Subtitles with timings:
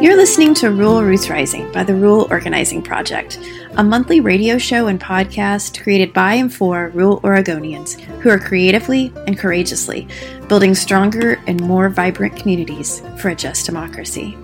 [0.00, 3.38] You're listening to Rural Roots Rising by the Rural Organizing Project,
[3.76, 9.12] a monthly radio show and podcast created by and for rural Oregonians who are creatively
[9.26, 10.08] and courageously
[10.48, 14.38] building stronger and more vibrant communities for a just democracy.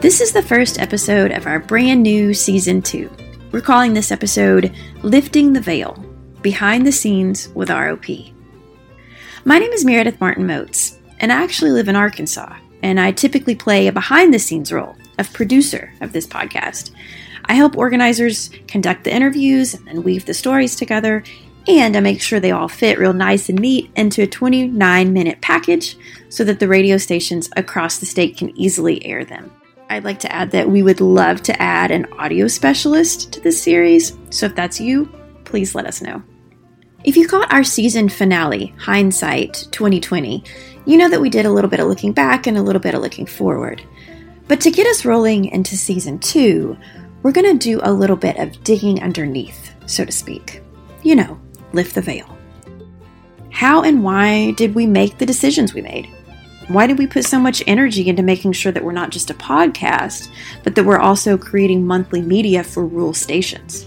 [0.00, 3.10] This is the first episode of our brand new season two.
[3.52, 5.92] We're calling this episode Lifting the Veil
[6.40, 8.32] Behind the Scenes with ROP.
[9.44, 13.54] My name is Meredith Martin Moats, and I actually live in Arkansas, and I typically
[13.54, 16.90] play a behind the scenes role of producer of this podcast.
[17.46, 21.24] I help organizers conduct the interviews and then weave the stories together,
[21.68, 25.40] and I make sure they all fit real nice and neat into a 29 minute
[25.40, 25.96] package
[26.28, 29.50] so that the radio stations across the state can easily air them.
[29.90, 33.62] I'd like to add that we would love to add an audio specialist to this
[33.62, 35.06] series, so if that's you,
[35.44, 36.22] please let us know.
[37.04, 40.44] If you caught our season finale, Hindsight 2020,
[40.86, 42.94] you know that we did a little bit of looking back and a little bit
[42.94, 43.82] of looking forward.
[44.52, 46.76] But to get us rolling into season two,
[47.22, 50.60] we're going to do a little bit of digging underneath, so to speak.
[51.02, 51.40] You know,
[51.72, 52.36] lift the veil.
[53.48, 56.06] How and why did we make the decisions we made?
[56.68, 59.34] Why did we put so much energy into making sure that we're not just a
[59.34, 60.28] podcast,
[60.64, 63.86] but that we're also creating monthly media for rural stations?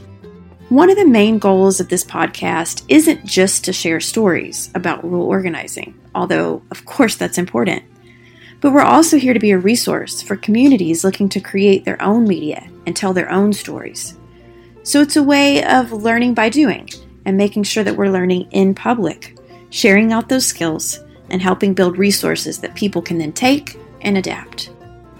[0.69, 5.27] One of the main goals of this podcast isn't just to share stories about rural
[5.27, 7.83] organizing, although, of course, that's important.
[8.65, 12.27] But we're also here to be a resource for communities looking to create their own
[12.27, 14.17] media and tell their own stories.
[14.81, 16.89] So it's a way of learning by doing
[17.25, 19.37] and making sure that we're learning in public,
[19.69, 20.99] sharing out those skills,
[21.29, 24.71] and helping build resources that people can then take and adapt.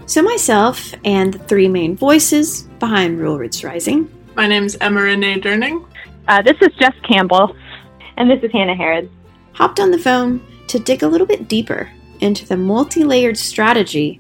[0.07, 4.09] So, myself and the three main voices behind Rural Roots Rising.
[4.33, 5.85] My name is Emma Renee Durning.
[6.27, 7.55] Uh, this is Jess Campbell.
[8.17, 9.11] And this is Hannah Harrods.
[9.53, 14.19] Hopped on the phone to dig a little bit deeper into the multi layered strategy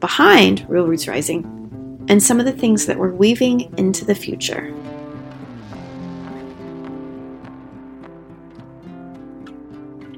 [0.00, 1.44] behind Rural Roots Rising
[2.08, 4.72] and some of the things that we're weaving into the future.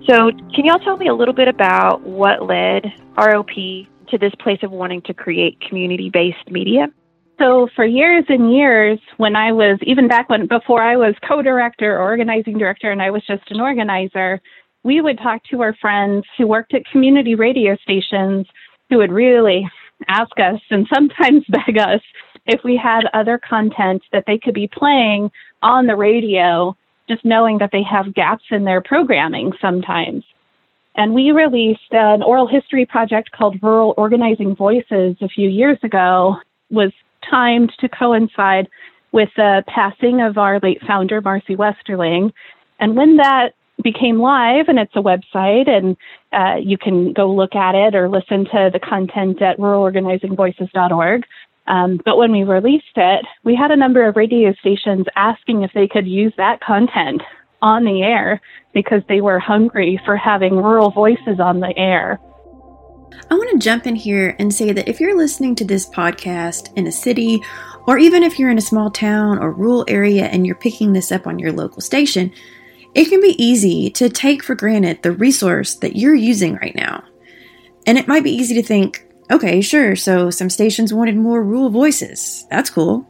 [0.08, 2.86] So, can y'all tell me a little bit about what led
[3.16, 6.88] ROP to this place of wanting to create community based media?
[7.38, 11.42] So, for years and years, when I was even back when before I was co
[11.42, 14.40] director, organizing director, and I was just an organizer,
[14.84, 18.46] we would talk to our friends who worked at community radio stations
[18.88, 19.68] who would really
[20.08, 22.00] ask us and sometimes beg us
[22.46, 25.30] if we had other content that they could be playing
[25.62, 26.76] on the radio,
[27.08, 30.24] just knowing that they have gaps in their programming sometimes.
[30.94, 36.36] And we released an oral history project called Rural Organizing Voices a few years ago,
[36.70, 36.92] was
[37.30, 38.68] timed to coincide
[39.12, 42.32] with the passing of our late founder, Marcy Westerling.
[42.80, 43.50] And when that
[43.82, 45.96] became live and it's a website and
[46.32, 51.24] uh, you can go look at it or listen to the content at ruralorganizingvoices.org.
[51.66, 55.70] Um, but when we released it, we had a number of radio stations asking if
[55.74, 57.22] they could use that content
[57.60, 58.40] on the air
[58.72, 62.18] because they were hungry for having rural voices on the air.
[63.30, 66.72] I want to jump in here and say that if you're listening to this podcast
[66.76, 67.42] in a city,
[67.86, 71.10] or even if you're in a small town or rural area and you're picking this
[71.10, 72.32] up on your local station,
[72.98, 77.04] it can be easy to take for granted the resource that you're using right now.
[77.86, 81.70] And it might be easy to think, okay, sure, so some stations wanted more rural
[81.70, 82.44] voices.
[82.50, 83.08] That's cool.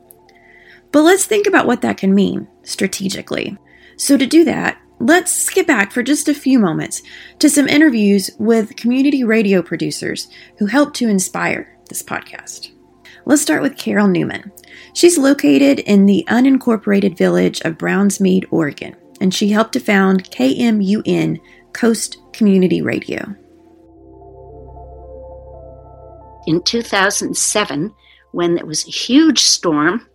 [0.92, 3.56] But let's think about what that can mean strategically.
[3.96, 7.02] So, to do that, let's skip back for just a few moments
[7.38, 10.28] to some interviews with community radio producers
[10.58, 12.72] who helped to inspire this podcast.
[13.24, 14.52] Let's start with Carol Newman.
[14.92, 21.40] She's located in the unincorporated village of Brownsmead, Oregon and she helped to found KMUN
[21.72, 23.34] Coast Community Radio.
[26.46, 27.94] In 2007,
[28.32, 30.06] when there was a huge storm,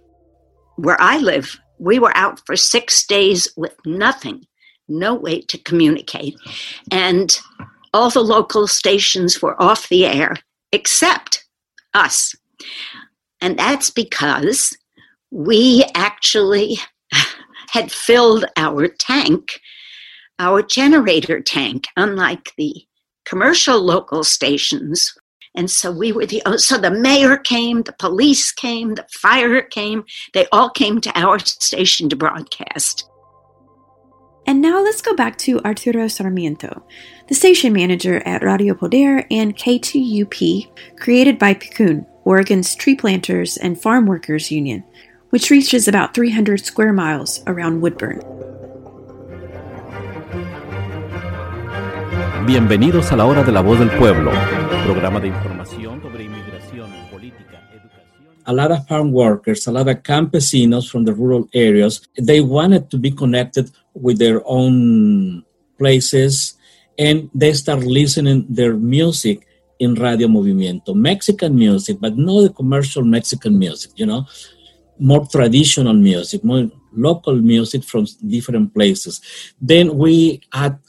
[0.78, 4.46] where I live, we were out for six days with nothing,
[4.88, 6.35] no way to communicate.
[6.91, 7.38] And
[7.94, 10.35] all the local stations were off the air
[10.72, 11.46] except
[11.94, 12.34] us.
[13.41, 14.76] And that's because
[15.29, 16.78] we actually
[17.73, 19.59] had filled our tank,
[20.37, 22.75] our generator tank, unlike the
[23.25, 25.14] commercial local stations.
[25.55, 29.64] And so we were the, oh, so the mayor came, the police came, the fire
[29.64, 30.03] came,
[30.34, 33.09] they all came to our station to broadcast.
[34.46, 36.85] And now let's go back to Arturo Sarmiento,
[37.28, 43.81] the station manager at Radio Poder and K2UP, created by PCUN, Oregon's Tree Planters and
[43.81, 44.84] Farm Workers Union,
[45.34, 48.22] which reaches about 300 square miles around Woodburn.
[52.46, 54.32] Bienvenidos a la hora de la voz del pueblo,
[54.85, 58.44] programa de información sobre inmigración, política, educación.
[58.46, 62.91] A lot of farm workers, a lot of campesinos from the rural areas, they wanted
[62.91, 65.44] to be connected with their own
[65.80, 66.59] places
[67.00, 69.47] and they start listening their music
[69.80, 74.28] in Radio Movimiento, Mexican music, but not the commercial Mexican music, you know,
[75.03, 79.20] more traditional music, more local music from different places.
[79.61, 80.79] Then we add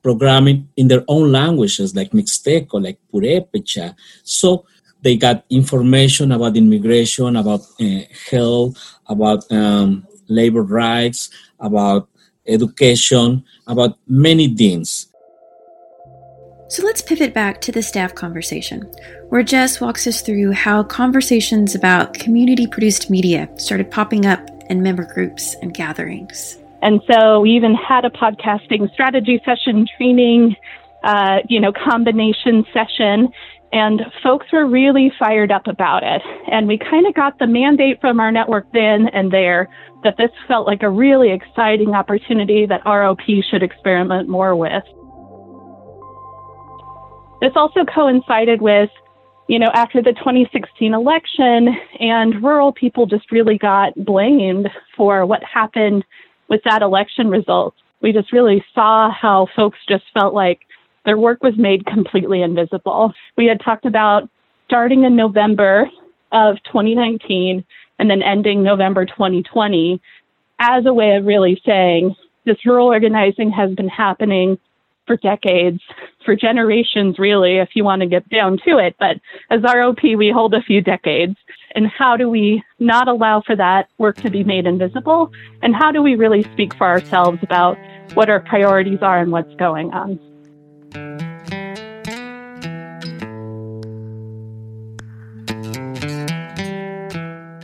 [0.00, 3.96] programming in their own languages like Mixteco, like Purepecha.
[4.22, 4.64] So
[5.02, 8.00] they got information about immigration, about uh,
[8.30, 12.08] health, about um, labor rights, about
[12.46, 15.08] education, about many things.
[16.74, 18.90] So let's pivot back to the staff conversation,
[19.28, 24.82] where Jess walks us through how conversations about community produced media started popping up in
[24.82, 26.58] member groups and gatherings.
[26.82, 30.56] And so we even had a podcasting strategy session training,
[31.04, 33.28] uh, you know, combination session.
[33.72, 36.22] And folks were really fired up about it.
[36.50, 39.68] And we kind of got the mandate from our network then and there
[40.02, 44.82] that this felt like a really exciting opportunity that ROP should experiment more with.
[47.40, 48.90] This also coincided with,
[49.48, 55.42] you know, after the 2016 election, and rural people just really got blamed for what
[55.44, 56.04] happened
[56.48, 57.74] with that election result.
[58.00, 60.60] We just really saw how folks just felt like
[61.04, 63.12] their work was made completely invisible.
[63.36, 64.28] We had talked about
[64.66, 65.90] starting in November
[66.32, 67.64] of 2019
[67.98, 70.00] and then ending November 2020
[70.58, 72.14] as a way of really saying
[72.44, 74.58] this rural organizing has been happening
[75.06, 75.80] for decades,
[76.24, 78.96] for generations, really, if you want to get down to it.
[78.98, 79.20] But
[79.50, 81.36] as ROP, we hold a few decades.
[81.74, 85.30] And how do we not allow for that work to be made invisible?
[85.62, 87.76] And how do we really speak for ourselves about
[88.14, 90.20] what our priorities are and what's going on?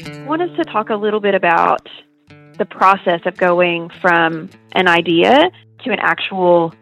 [0.02, 1.88] I want us to talk a little bit about
[2.58, 5.50] the process of going from an idea
[5.84, 6.74] to an actual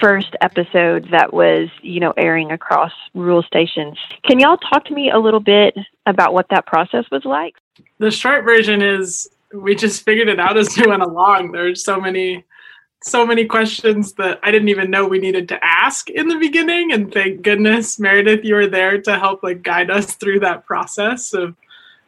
[0.00, 3.98] first episode that was, you know, airing across rural stations.
[4.24, 5.76] Can y'all talk to me a little bit
[6.06, 7.54] about what that process was like?
[7.98, 11.52] The short version is we just figured it out as we went along.
[11.52, 12.44] There's so many
[13.02, 16.92] so many questions that I didn't even know we needed to ask in the beginning
[16.92, 21.32] and thank goodness Meredith you were there to help like guide us through that process
[21.32, 21.56] of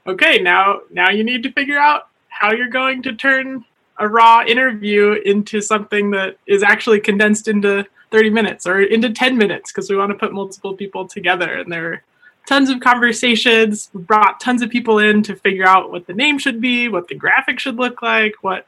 [0.06, 3.64] okay, now now you need to figure out how you're going to turn
[3.98, 9.36] a raw interview into something that is actually condensed into 30 minutes or into 10
[9.36, 12.02] minutes because we want to put multiple people together and there are
[12.46, 16.38] tons of conversations we brought tons of people in to figure out what the name
[16.38, 18.66] should be what the graphic should look like what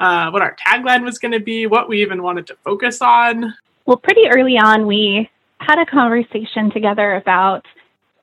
[0.00, 3.54] uh, what our tagline was going to be what we even wanted to focus on.
[3.84, 5.30] Well pretty early on we
[5.60, 7.66] had a conversation together about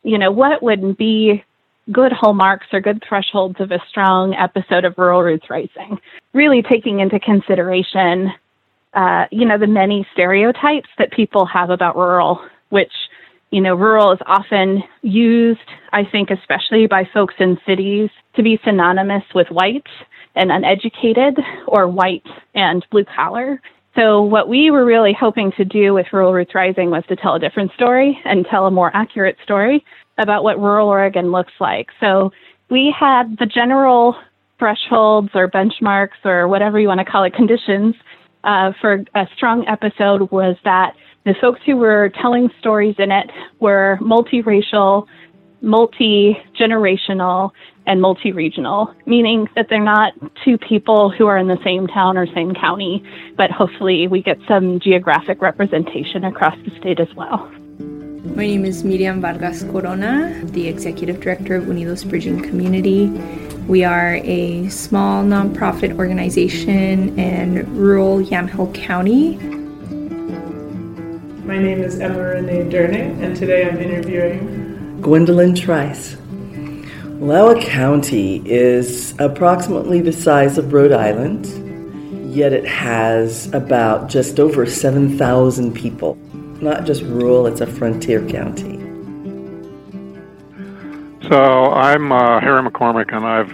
[0.04, 1.44] you know what would be
[1.92, 6.00] good hallmarks or good thresholds of a strong episode of Rural Roots Rising,
[6.34, 8.32] really taking into consideration,
[8.94, 12.92] uh, you know, the many stereotypes that people have about rural, which,
[13.52, 15.60] you know, rural is often used,
[15.94, 19.88] I think, especially by folks in cities, to be synonymous with white
[20.36, 23.62] and uneducated or white and blue collar.
[23.96, 27.34] So, what we were really hoping to do with Rural Roots Rising was to tell
[27.34, 29.84] a different story and tell a more accurate story
[30.18, 31.88] about what rural Oregon looks like.
[32.00, 32.32] So
[32.70, 34.16] we had the general
[34.60, 37.96] thresholds or benchmarks or whatever you want to call it conditions
[38.44, 40.96] uh, for a strong episode was that
[41.26, 45.06] the folks who were telling stories in it were multiracial,
[45.62, 47.52] multi generational,
[47.86, 52.18] and multi regional, meaning that they're not two people who are in the same town
[52.18, 53.04] or same county,
[53.36, 57.52] but hopefully we get some geographic representation across the state as well.
[58.36, 63.08] My name is Miriam Vargas Corona, the Executive Director of Unidos Bridging Community.
[63.68, 69.38] We are a small nonprofit organization in rural Yamhill County.
[71.46, 76.16] My name is Emma Renee Durning, and today I'm interviewing Gwendolyn Trice.
[77.20, 81.46] Wallowa County is approximately the size of Rhode Island,
[82.36, 86.18] yet it has about just over 7,000 people
[86.62, 88.78] not just rural, it's a frontier county.
[91.30, 93.52] So I'm uh, Harry MacCormack, and I've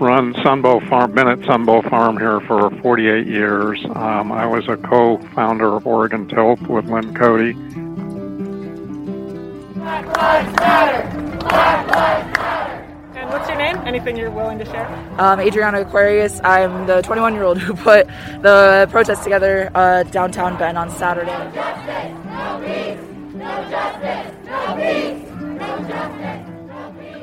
[0.00, 3.84] run Sunbow Farm, been at Sunbow Farm here for 48 years.
[3.94, 7.52] Um, I was a co-founder of Oregon Tilth with Lynn Coody.
[9.74, 11.38] Black Lives Matter!
[11.38, 12.28] Black Lives Matter!
[12.28, 12.31] And
[13.32, 13.76] what's your name?
[13.76, 13.86] name?
[13.86, 14.86] Anything you're willing to share?
[15.18, 16.40] Um, Adriana Aquarius.
[16.44, 18.06] I'm the 21 year old who put
[18.42, 21.32] the protest together uh, downtown Bend on Saturday.
[21.32, 23.34] No justice, no peace.
[23.34, 25.30] No justice, no peace.
[25.40, 26.48] No justice.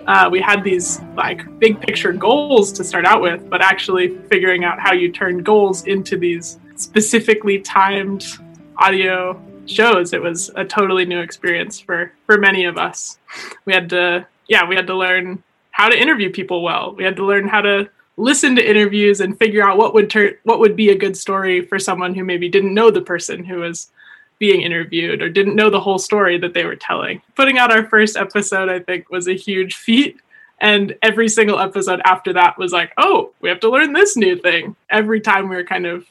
[0.08, 4.64] Uh, we had these like big picture goals to start out with, but actually figuring
[4.64, 8.26] out how you turn goals into these specifically timed
[8.78, 13.20] audio shows, it was a totally new experience for for many of us.
[13.66, 15.44] We had to, yeah, we had to learn
[15.80, 16.94] how to interview people well.
[16.94, 20.34] We had to learn how to listen to interviews and figure out what would turn
[20.44, 23.60] what would be a good story for someone who maybe didn't know the person who
[23.60, 23.90] was
[24.40, 27.22] being interviewed or didn't know the whole story that they were telling.
[27.34, 30.20] Putting out our first episode, I think, was a huge feat.
[30.60, 34.36] And every single episode after that was like, oh, we have to learn this new
[34.36, 34.76] thing.
[34.90, 36.06] Every time we were kind of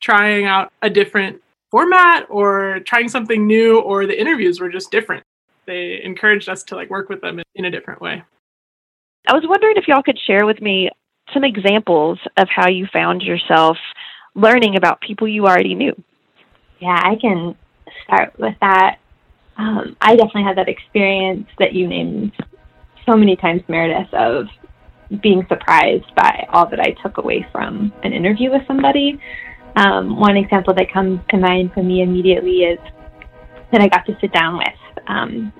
[0.00, 5.22] trying out a different format or trying something new, or the interviews were just different.
[5.64, 8.24] They encouraged us to like work with them in a different way.
[9.26, 10.90] I was wondering if y'all could share with me
[11.34, 13.76] some examples of how you found yourself
[14.34, 15.94] learning about people you already knew.
[16.78, 17.56] Yeah, I can
[18.04, 18.98] start with that.
[19.56, 22.32] Um, I definitely had that experience that you named
[23.08, 24.46] so many times, Meredith, of
[25.22, 29.20] being surprised by all that I took away from an interview with somebody.
[29.76, 32.78] Um, one example that comes to mind for me immediately is
[33.72, 35.52] that I got to sit down with um,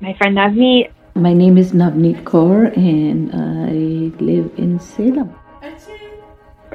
[0.00, 0.92] my friend Navneet.
[1.20, 5.34] My name is Navneet Kaur, and I live in Salem.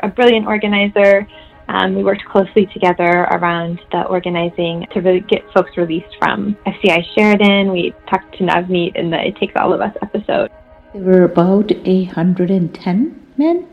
[0.03, 1.27] A brilliant organizer
[1.67, 7.03] um, we worked closely together around the organizing to really get folks released from FCI
[7.15, 7.71] Sheridan.
[7.71, 10.51] We talked to Navneet in the It Takes All of Us episode.
[10.93, 13.67] There were about 110 men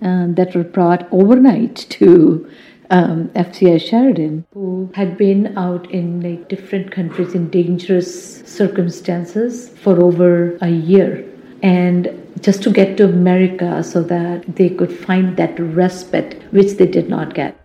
[0.00, 2.48] um, that were brought overnight to
[2.90, 10.00] um, FCI Sheridan who had been out in like different countries in dangerous circumstances for
[10.02, 11.24] over a year
[11.62, 12.08] and
[12.40, 17.08] just to get to America so that they could find that respite which they did
[17.08, 17.58] not get.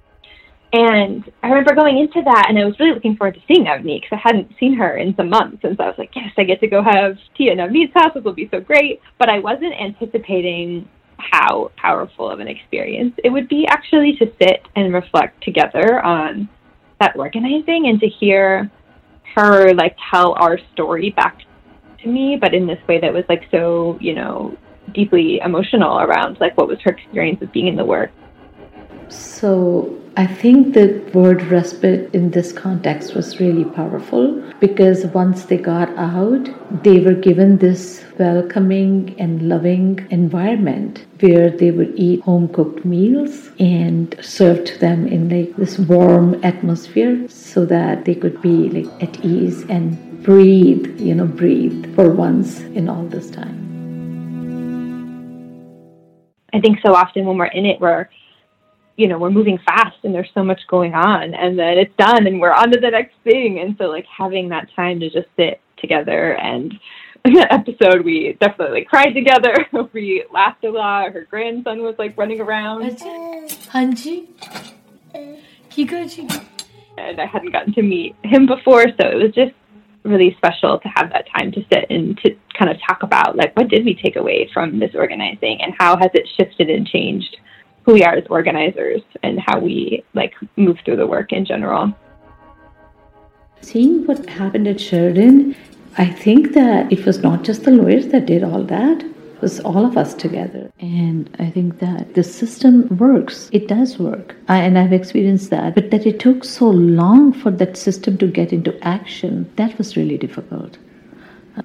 [0.73, 4.01] And I remember going into that, and I was really looking forward to seeing Avni
[4.01, 5.63] because I hadn't seen her in some months.
[5.63, 8.15] And so I was like, yes, I get to go have tea at Avni's house.
[8.15, 8.99] This will be so great.
[9.19, 10.89] But I wasn't anticipating
[11.31, 16.49] how powerful of an experience it would be actually to sit and reflect together on
[16.99, 18.69] that organizing and to hear
[19.35, 21.39] her like tell our story back
[22.01, 24.57] to me, but in this way that was like so, you know,
[24.93, 28.11] deeply emotional around like what was her experience of being in the work.
[29.09, 35.57] So I think the word respite in this context was really powerful because once they
[35.57, 36.47] got out,
[36.83, 43.49] they were given this welcoming and loving environment where they would eat home cooked meals
[43.59, 49.03] and served to them in like this warm atmosphere so that they could be like
[49.03, 53.59] at ease and breathe, you know, breathe for once in all this time.
[56.53, 58.09] I think so often when we're in it, we're,
[58.95, 62.27] you know, we're moving fast and there's so much going on and then it's done
[62.27, 63.59] and we're on to the next thing.
[63.59, 66.73] And so like having that time to just sit together and
[67.25, 69.65] in that episode we definitely cried together.
[69.93, 71.13] we laughed a lot.
[71.13, 72.83] Her grandson was like running around.
[72.83, 74.27] Hanji.
[76.97, 79.53] And I hadn't gotten to meet him before, so it was just
[80.03, 83.55] really special to have that time to sit and to kind of talk about like
[83.55, 87.37] what did we take away from this organizing and how has it shifted and changed
[87.83, 91.93] who we are as organizers and how we like move through the work in general.
[93.61, 95.55] Seeing what happened at Sheridan,
[95.97, 99.59] I think that it was not just the lawyers that did all that It was
[99.59, 100.71] all of us together.
[100.79, 103.49] And I think that the system works.
[103.51, 104.35] It does work.
[104.47, 105.75] I, and I've experienced that.
[105.75, 109.97] But that it took so long for that system to get into action, that was
[109.97, 110.77] really difficult.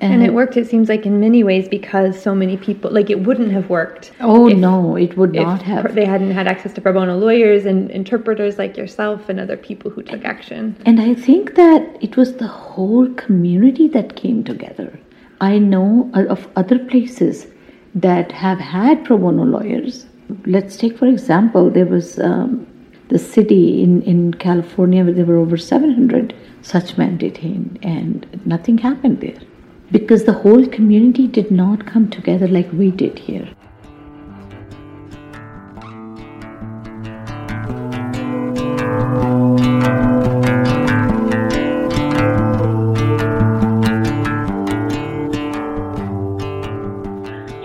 [0.01, 3.09] And, and, it worked, it seems like, in many ways because so many people, like,
[3.09, 4.13] it wouldn't have worked.
[4.21, 5.95] Oh, no, it would not have.
[5.95, 9.91] They hadn't had access to pro bono lawyers and interpreters like yourself and other people
[9.91, 10.77] who took action.
[10.85, 14.99] And I think that it was the whole community that came together.
[15.41, 17.47] I know of other places
[17.95, 20.05] that have had pro bono lawyers.
[20.45, 22.67] Let's take, for example, there was um,
[23.09, 28.77] the city in, in California where there were over 700 such men detained, and nothing
[28.77, 29.39] happened there
[29.91, 33.49] because the whole community did not come together like we did here.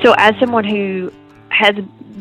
[0.04, 1.12] So, as someone who
[1.50, 1.76] has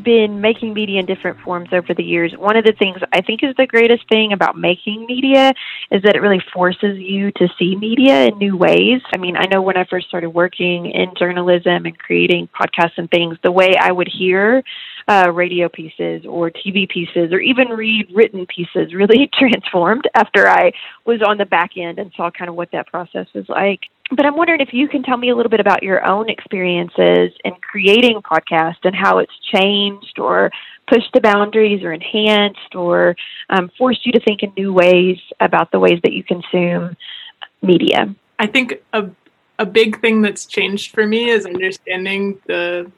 [0.05, 2.33] been making media in different forms over the years.
[2.37, 5.53] One of the things I think is the greatest thing about making media
[5.91, 9.01] is that it really forces you to see media in new ways.
[9.15, 13.11] I mean, I know when I first started working in journalism and creating podcasts and
[13.11, 14.63] things, the way I would hear
[15.09, 20.73] uh, radio pieces or TV pieces or even read written pieces really transformed after I
[21.05, 23.81] was on the back end and saw kind of what that process was like.
[24.15, 27.33] But I'm wondering if you can tell me a little bit about your own experiences
[27.45, 30.51] in creating podcast and how it's changed or
[30.87, 33.17] pushed the boundaries or enhanced or
[33.49, 36.95] um, forced you to think in new ways about the ways that you consume
[37.63, 38.15] media.
[38.39, 39.09] I think a
[39.59, 42.91] a big thing that's changed for me is understanding the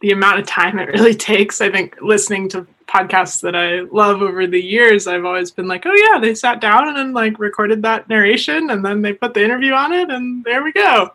[0.00, 1.60] the amount of time it really takes.
[1.60, 5.84] I think listening to podcasts that I love over the years, I've always been like,
[5.86, 9.34] oh yeah, they sat down and then like recorded that narration and then they put
[9.34, 11.10] the interview on it and there we go.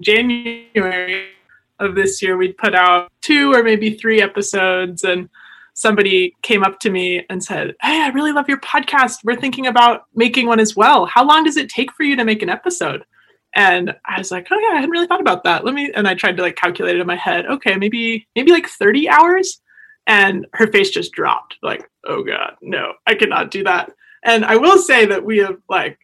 [0.00, 1.28] January
[1.78, 5.28] of this year, we'd put out two or maybe three episodes and
[5.74, 9.18] somebody came up to me and said, Hey, I really love your podcast.
[9.24, 11.06] We're thinking about making one as well.
[11.06, 13.04] How long does it take for you to make an episode?
[13.54, 15.64] And i was like oh yeah i hadn't really thought about that.
[15.64, 17.46] Let me and i tried to like calculate it in my head.
[17.46, 19.60] Okay maybe maybe like 30 hours?
[20.06, 23.92] And her face just dropped like oh god no i cannot do that.
[24.24, 25.98] And i will say that we have like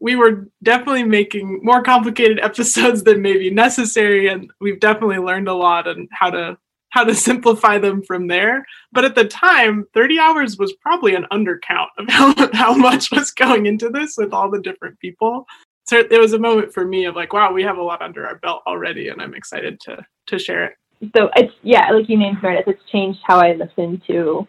[0.00, 5.54] we were definitely making more complicated episodes than maybe necessary and we've definitely learned a
[5.54, 6.56] lot on how to
[6.92, 8.66] how to simplify them from there.
[8.92, 13.30] But at the time 30 hours was probably an undercount of how, how much was
[13.30, 15.46] going into this with all the different people
[15.84, 18.26] so it was a moment for me of like, wow, we have a lot under
[18.26, 20.76] our belt already, and I'm excited to to share it.
[21.16, 24.46] So it's yeah, like you named Meredith, it's changed how I listen to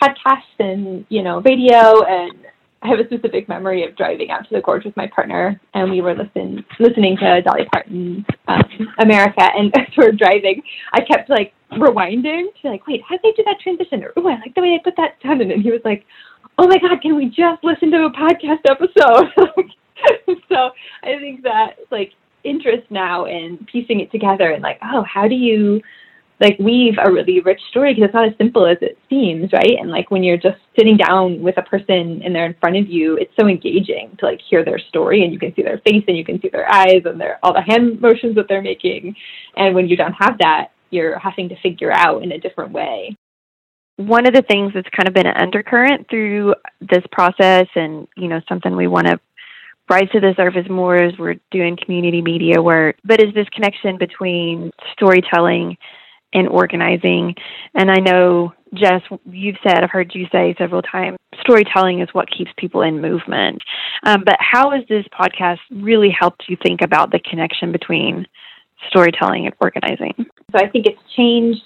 [0.00, 2.46] podcasts and you know radio and
[2.82, 5.88] I have a specific memory of driving out to the gorge with my partner, and
[5.88, 8.62] we were listen, listening to Dolly Parton's um,
[8.98, 9.48] America.
[9.56, 10.62] And as we are driving,
[10.92, 14.02] I kept like rewinding to like, wait, how did they do that transition?
[14.02, 15.40] Or oh, I like the way they put that down.
[15.40, 16.04] And he was like,
[16.58, 19.70] oh my god, can we just listen to a podcast episode?
[20.48, 20.70] so
[21.02, 22.12] I think that like
[22.44, 25.80] interest now in piecing it together and like, oh, how do you
[26.40, 29.76] like weave a really rich story because it's not as simple as it seems, right?
[29.78, 32.88] And like when you're just sitting down with a person and they're in front of
[32.88, 36.02] you, it's so engaging to like hear their story and you can see their face
[36.08, 39.14] and you can see their eyes and their all the hand motions that they're making.
[39.56, 43.16] And when you don't have that, you're having to figure out in a different way.
[43.96, 48.26] One of the things that's kind of been an undercurrent through this process and, you
[48.26, 49.20] know, something we want to
[49.92, 53.98] rise to the surface more as we're doing community media work, but is this connection
[53.98, 55.76] between storytelling
[56.32, 57.34] and organizing.
[57.74, 62.30] And I know, Jess, you've said, I've heard you say several times, storytelling is what
[62.30, 63.60] keeps people in movement.
[64.04, 68.26] Um, but how has this podcast really helped you think about the connection between
[68.88, 70.14] storytelling and organizing?
[70.16, 71.62] So I think it's changed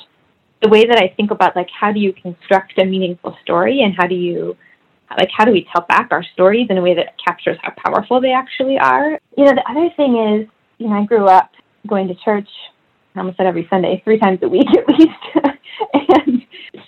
[0.62, 3.94] the way that I think about like how do you construct a meaningful story and
[3.96, 4.56] how do you
[5.16, 8.20] like how do we tell back our stories in a way that captures how powerful
[8.20, 9.18] they actually are?
[9.36, 11.50] You know the other thing is you know i grew up
[11.86, 12.48] going to church
[13.16, 15.56] almost every sunday three times a week at least.
[15.92, 16.42] And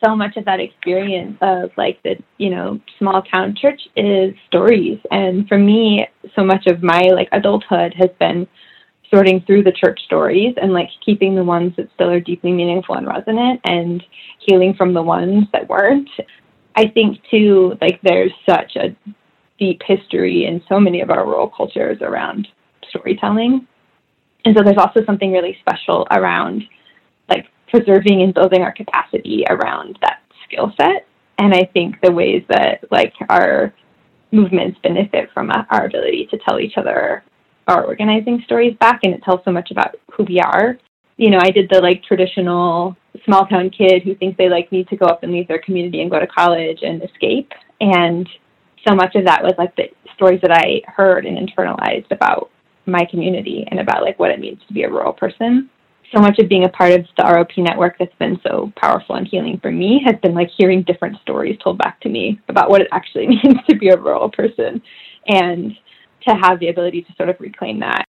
[0.04, 4.98] so much of that experience of like the you know small town church is stories.
[5.10, 8.46] And for me so much of my like adulthood has been
[9.10, 12.94] sorting through the church stories and like keeping the ones that still are deeply meaningful
[12.94, 14.02] and resonant and
[14.46, 16.10] healing from the ones that weren't
[16.78, 18.94] I think too, like there's such a
[19.58, 22.46] deep history in so many of our rural cultures around
[22.88, 23.66] storytelling.
[24.44, 26.62] And so there's also something really special around
[27.28, 31.08] like preserving and building our capacity around that skill set.
[31.38, 33.74] And I think the ways that like our
[34.30, 37.24] movements benefit from our ability to tell each other
[37.66, 40.78] our organizing stories back and it tells so much about who we are
[41.18, 44.88] you know, I did the like traditional small town kid who thinks they like need
[44.88, 47.52] to go up and leave their community and go to college and escape.
[47.80, 48.26] And
[48.86, 52.50] so much of that was like the stories that I heard and internalized about
[52.86, 55.68] my community and about like what it means to be a rural person.
[56.14, 59.26] So much of being a part of the ROP network that's been so powerful and
[59.26, 62.80] healing for me has been like hearing different stories told back to me about what
[62.80, 64.80] it actually means to be a rural person
[65.26, 65.72] and
[66.26, 68.04] to have the ability to sort of reclaim that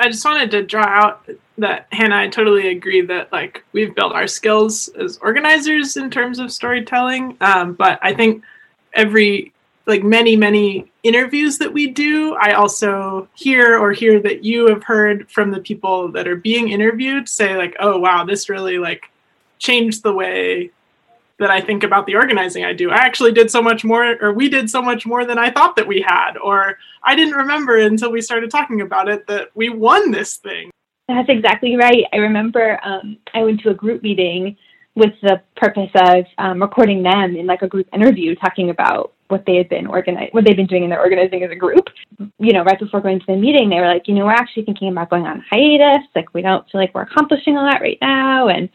[0.00, 1.28] I just wanted to draw out
[1.60, 6.38] that Hannah, I totally agree that like we've built our skills as organizers in terms
[6.38, 7.36] of storytelling.
[7.40, 8.42] Um, but I think
[8.94, 9.52] every
[9.86, 14.84] like many many interviews that we do, I also hear or hear that you have
[14.84, 19.10] heard from the people that are being interviewed say like, oh wow, this really like
[19.58, 20.70] changed the way
[21.38, 22.90] that I think about the organizing I do.
[22.90, 25.74] I actually did so much more, or we did so much more than I thought
[25.76, 29.70] that we had, or I didn't remember until we started talking about it that we
[29.70, 30.70] won this thing.
[31.16, 32.04] That's exactly right.
[32.12, 34.56] I remember um, I went to a group meeting
[34.94, 39.44] with the purpose of um, recording them in like a group interview talking about what
[39.46, 41.88] they had been organized, what they've been doing in their organizing as a group.
[42.38, 44.64] You know, right before going to the meeting, they were like, you know, we're actually
[44.64, 46.06] thinking about going on hiatus.
[46.14, 48.48] Like, we don't feel like we're accomplishing a lot right now.
[48.48, 48.68] And,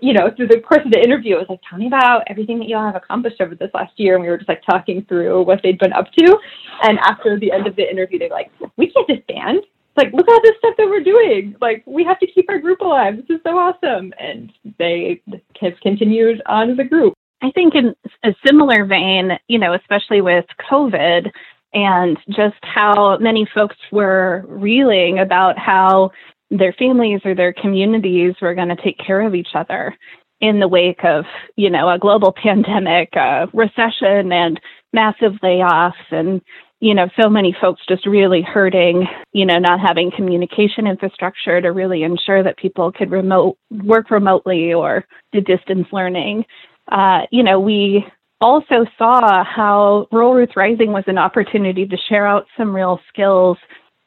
[0.00, 2.58] you know, through the course of the interview, it was like, tell me about everything
[2.58, 4.14] that y'all have accomplished over this last year.
[4.14, 6.38] And we were just like talking through what they'd been up to.
[6.82, 9.60] And after the end of the interview, they're like, we can't disband.
[9.96, 11.54] Like, look at all this stuff that we're doing.
[11.60, 13.16] Like, we have to keep our group alive.
[13.16, 14.12] This is so awesome.
[14.18, 15.22] And they
[15.60, 17.14] have continued on as a group.
[17.42, 21.30] I think in a similar vein, you know, especially with COVID
[21.74, 26.10] and just how many folks were reeling about how
[26.50, 29.94] their families or their communities were going to take care of each other
[30.40, 31.24] in the wake of,
[31.56, 34.60] you know, a global pandemic, a recession and
[34.92, 36.40] massive layoffs and
[36.84, 41.72] you know, so many folks just really hurting, you know, not having communication infrastructure to
[41.72, 46.44] really ensure that people could remote work remotely or do distance learning.
[46.92, 48.04] Uh, you know, we
[48.42, 53.56] also saw how Rural Roots Rising was an opportunity to share out some real skills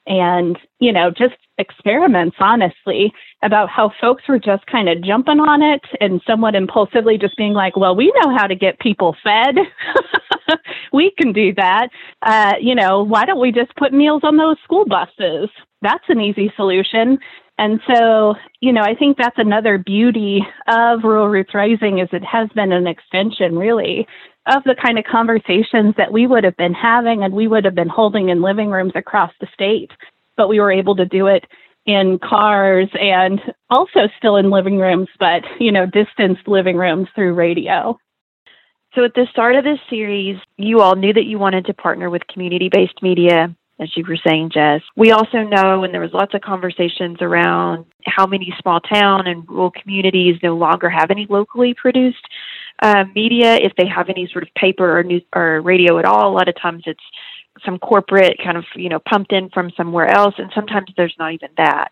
[0.08, 5.62] and, you know, just experiments, honestly, about how folks were just kind of jumping on
[5.62, 9.56] it and somewhat impulsively just being like, well, we know how to get people fed.
[10.93, 11.89] we can do that.
[12.22, 15.50] Uh, you know, why don't we just put meals on those school buses?
[15.82, 17.20] That's an easy solution.
[17.60, 22.24] And so, you know, I think that's another beauty of Rural Roots Rising is it
[22.24, 24.08] has been an extension really
[24.47, 27.75] of the kind of conversations that we would have been having and we would have
[27.75, 29.91] been holding in living rooms across the state.
[30.36, 31.45] But we were able to do it
[31.86, 37.33] in cars and also still in living rooms, but, you know, distanced living rooms through
[37.33, 37.97] radio.
[38.93, 42.10] So at the start of this series, you all knew that you wanted to partner
[42.10, 44.81] with community based media as you were saying, Jess.
[44.95, 49.47] We also know, and there was lots of conversations around how many small town and
[49.47, 52.25] rural communities no longer have any locally produced
[52.81, 53.55] uh, media.
[53.55, 56.47] If they have any sort of paper or news or radio at all, a lot
[56.47, 57.03] of times it's
[57.65, 61.33] some corporate kind of you know pumped in from somewhere else, and sometimes there's not
[61.33, 61.89] even that.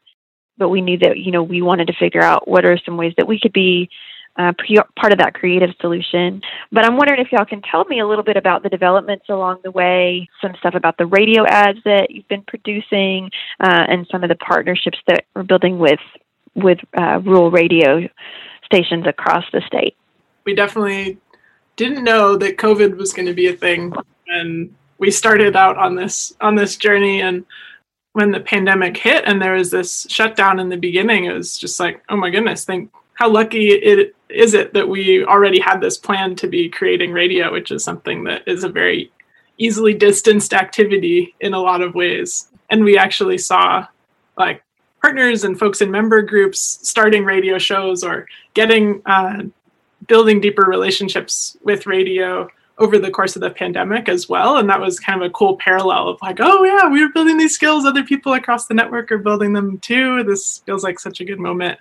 [0.58, 3.14] But we knew that you know we wanted to figure out what are some ways
[3.18, 3.90] that we could be
[4.38, 4.54] uh,
[5.00, 6.42] part of that creative solution.
[6.72, 9.60] But I'm wondering if y'all can tell me a little bit about the developments along
[9.64, 14.24] the way, some stuff about the radio ads that you've been producing, uh, and some
[14.24, 16.00] of the partnerships that we're building with
[16.54, 18.08] with uh, rural radio
[18.66, 19.96] stations across the state.
[20.46, 21.18] We definitely
[21.76, 23.94] didn't know that COVID was going to be a thing,
[24.28, 27.46] and we started out on this on this journey and
[28.14, 31.82] when the pandemic hit and there was this shutdown in the beginning it was just
[31.82, 35.98] like oh my goodness think how lucky it is it that we already had this
[35.98, 39.12] plan to be creating radio, which is something that is a very
[39.58, 42.50] easily distanced activity in a lot of ways.
[42.70, 43.88] And we actually saw
[44.38, 44.62] like
[45.02, 49.44] partners and folks in member groups starting radio shows or getting uh,
[50.08, 54.58] building deeper relationships with radio over the course of the pandemic as well.
[54.58, 57.38] And that was kind of a cool parallel of like, oh yeah, we were building
[57.38, 57.86] these skills.
[57.86, 60.24] Other people across the network are building them too.
[60.24, 61.80] This feels like such a good moment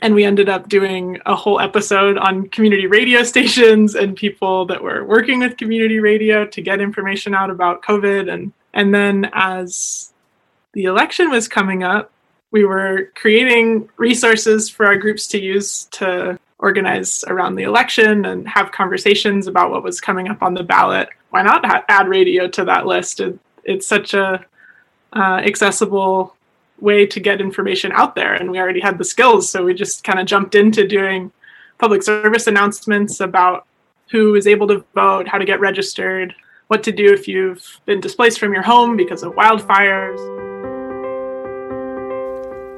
[0.00, 4.82] and we ended up doing a whole episode on community radio stations and people that
[4.82, 10.12] were working with community radio to get information out about covid and and then as
[10.72, 12.10] the election was coming up
[12.52, 18.48] we were creating resources for our groups to use to organize around the election and
[18.48, 21.08] have conversations about what was coming up on the ballot.
[21.30, 23.20] Why not add radio to that list?
[23.20, 24.46] It, it's such a
[25.14, 26.36] uh, accessible
[26.80, 30.02] way to get information out there and we already had the skills so we just
[30.02, 31.30] kind of jumped into doing
[31.78, 33.66] public service announcements about
[34.10, 36.34] who is able to vote how to get registered
[36.66, 40.18] what to do if you've been displaced from your home because of wildfires.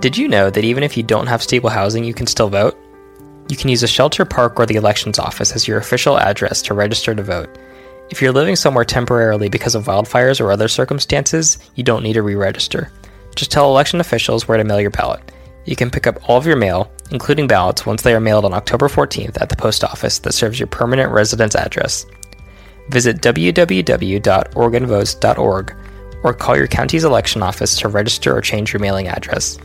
[0.00, 2.76] Did you know that even if you don't have stable housing you can still vote
[3.48, 6.74] you can use a shelter park or the elections office as your official address to
[6.74, 7.58] register to vote
[8.10, 12.22] if you're living somewhere temporarily because of wildfires or other circumstances you don't need to
[12.22, 12.90] re-register
[13.34, 15.32] just tell election officials where to mail your ballot.
[15.64, 18.52] You can pick up all of your mail, including ballots, once they are mailed on
[18.52, 22.04] October 14th at the post office that serves your permanent residence address.
[22.90, 25.76] Visit www.oregonvotes.org
[26.22, 29.58] or call your county's election office to register or change your mailing address.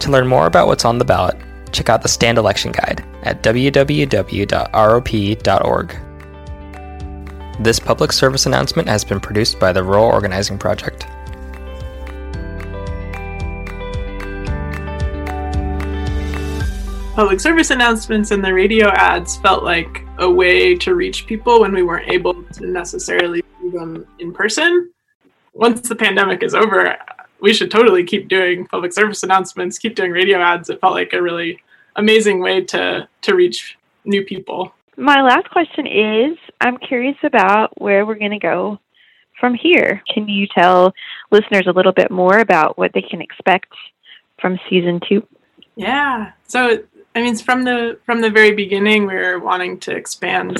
[0.00, 1.36] To learn more about what's on the ballot,
[1.72, 3.96] check out the Stand Election Guide at www.rop.org.
[7.60, 11.06] This public service announcement has been produced by the Rural Organizing Project.
[17.14, 21.72] public service announcements and the radio ads felt like a way to reach people when
[21.72, 24.90] we weren't able to necessarily do them in person.
[25.52, 26.96] Once the pandemic is over,
[27.42, 30.70] we should totally keep doing public service announcements, keep doing radio ads.
[30.70, 31.60] It felt like a really
[31.96, 34.72] amazing way to to reach new people.
[34.96, 38.78] My last question is I'm curious about where we're going to go
[39.38, 40.02] from here.
[40.12, 40.94] Can you tell
[41.30, 43.72] listeners a little bit more about what they can expect
[44.40, 45.26] from season 2?
[45.76, 46.32] Yeah.
[46.46, 50.56] So I mean, from the from the very beginning, we were wanting to expand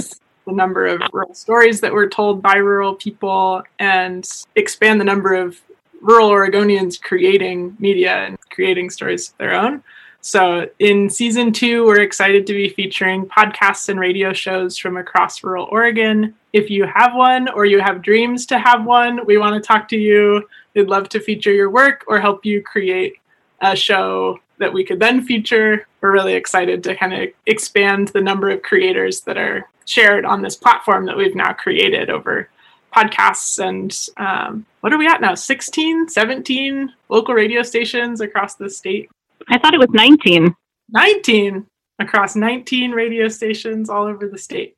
[0.46, 5.34] the number of rural stories that were told by rural people and expand the number
[5.34, 5.60] of
[6.02, 9.82] rural Oregonians creating media and creating stories of their own.
[10.20, 15.42] So, in season two, we're excited to be featuring podcasts and radio shows from across
[15.42, 16.34] rural Oregon.
[16.52, 19.88] If you have one or you have dreams to have one, we want to talk
[19.88, 20.48] to you.
[20.74, 23.14] We'd love to feature your work or help you create
[23.62, 25.88] a show that we could then feature.
[26.00, 30.40] We're really excited to kind of expand the number of creators that are shared on
[30.40, 32.48] this platform that we've now created over
[32.94, 38.68] podcasts and um, what are we at now 16 17 local radio stations across the
[38.68, 39.08] state
[39.48, 40.54] i thought it was 19
[40.90, 41.66] 19
[41.98, 44.76] across 19 radio stations all over the state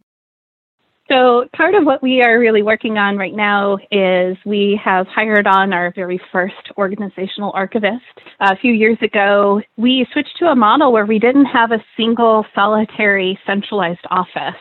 [1.10, 5.46] so, part of what we are really working on right now is we have hired
[5.46, 8.00] on our very first organizational archivist.
[8.40, 12.46] A few years ago, we switched to a model where we didn't have a single
[12.54, 14.56] solitary centralized office.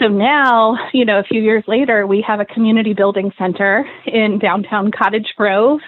[0.00, 4.38] So now, you know, a few years later, we have a community building center in
[4.38, 5.80] downtown Cottage Grove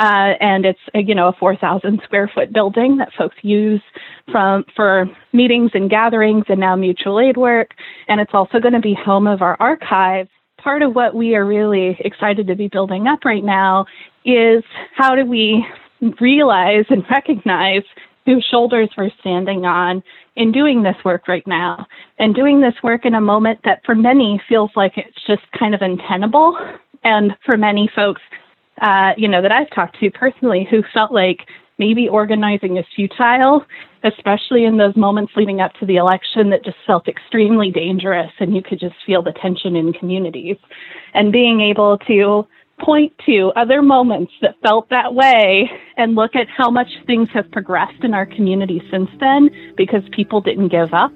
[0.00, 3.82] uh, and it's you know a 4,000 square foot building that folks use
[4.32, 7.70] from for meetings and gatherings and now mutual aid work.
[8.08, 10.28] And it's also going to be home of our archive.
[10.62, 13.86] Part of what we are really excited to be building up right now
[14.24, 14.62] is
[14.94, 15.66] how do we
[16.20, 17.82] realize and recognize
[18.30, 20.02] whose shoulders we're standing on
[20.36, 21.86] in doing this work right now
[22.18, 25.74] and doing this work in a moment that for many feels like it's just kind
[25.74, 26.56] of untenable
[27.02, 28.22] and for many folks
[28.80, 31.40] uh, you know, that I've talked to personally who felt like
[31.78, 33.64] maybe organizing is futile,
[34.04, 38.54] especially in those moments leading up to the election that just felt extremely dangerous and
[38.54, 40.56] you could just feel the tension in communities.
[41.14, 42.46] And being able to
[42.80, 47.50] point to other moments that felt that way and look at how much things have
[47.50, 51.12] progressed in our community since then because people didn't give up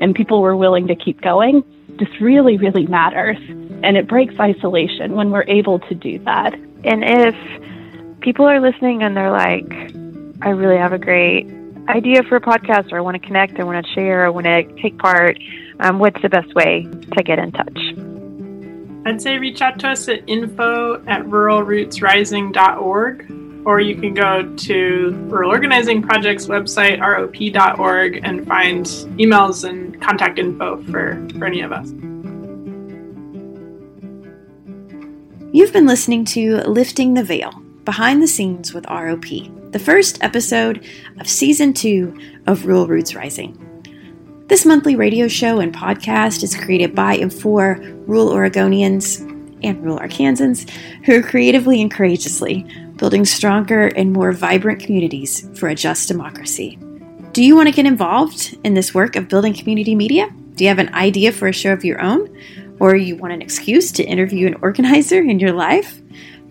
[0.00, 1.62] and people were willing to keep going
[1.98, 3.38] just really, really matters.
[3.82, 6.54] And it breaks isolation when we're able to do that.
[6.84, 9.70] And if people are listening and they're like,
[10.42, 11.46] I really have a great
[11.88, 14.46] idea for a podcast, or I want to connect, I want to share, I want
[14.46, 15.38] to take part,
[15.80, 18.15] um, what's the best way to get in touch?
[19.06, 25.10] I'd say reach out to us at info at ruralrootsrising.org, or you can go to
[25.28, 31.70] Rural Organizing Project's website, rop.org, and find emails and contact info for, for any of
[31.70, 31.92] us.
[35.52, 37.52] You've been listening to Lifting the Veil
[37.84, 40.84] Behind the Scenes with ROP, the first episode
[41.20, 42.12] of season two
[42.48, 43.56] of Rural Roots Rising.
[44.48, 49.20] This monthly radio show and podcast is created by and for rural Oregonians
[49.64, 50.70] and rural Arkansans
[51.04, 56.78] who are creatively and courageously building stronger and more vibrant communities for a just democracy.
[57.32, 60.30] Do you want to get involved in this work of building community media?
[60.54, 62.32] Do you have an idea for a show of your own?
[62.78, 66.00] Or you want an excuse to interview an organizer in your life?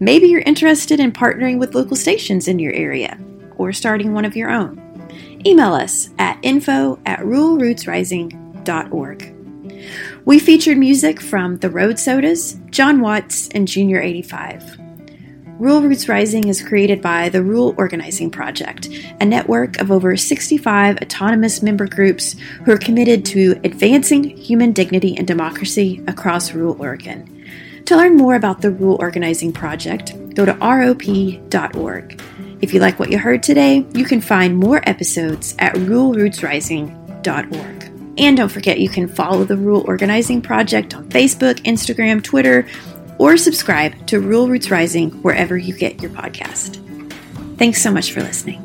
[0.01, 3.17] Maybe you're interested in partnering with local stations in your area
[3.55, 4.84] or starting one of your own.
[5.45, 9.35] Email us at info at ruralrootsrising.org.
[10.25, 14.79] We featured music from The Road Sodas, John Watts, and Junior 85.
[15.59, 18.89] Rural Roots Rising is created by the Rural Organizing Project,
[19.21, 25.15] a network of over 65 autonomous member groups who are committed to advancing human dignity
[25.15, 27.31] and democracy across rural Oregon.
[27.85, 32.19] To learn more about the Rural Organizing Project, go to rop.org.
[32.65, 37.83] If you like what you heard today, you can find more episodes at ruralrootsrising.org.
[38.17, 42.67] And don't forget, you can follow the Rural Organizing Project on Facebook, Instagram, Twitter,
[43.19, 46.81] or subscribe to Rural Roots Rising wherever you get your podcast.
[47.59, 48.63] Thanks so much for listening.